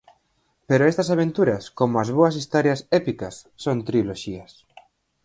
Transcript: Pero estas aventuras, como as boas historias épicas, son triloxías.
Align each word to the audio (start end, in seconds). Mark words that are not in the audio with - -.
Pero 0.69 0.87
estas 0.91 1.11
aventuras, 1.15 1.63
como 1.79 1.95
as 2.03 2.09
boas 2.17 2.35
historias 2.41 2.79
épicas, 2.99 3.35
son 3.63 3.77
triloxías. 3.87 4.51